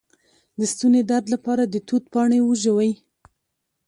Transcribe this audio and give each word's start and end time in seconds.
د 0.59 0.61
ستوني 0.71 1.01
درد 1.09 1.25
لپاره 1.33 1.63
د 1.67 1.75
توت 1.87 2.03
پاڼې 2.13 2.39
وژويئ 2.43 2.91